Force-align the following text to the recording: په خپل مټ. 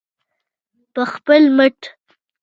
په 0.93 1.01
خپل 1.13 1.43
مټ. 1.57 1.79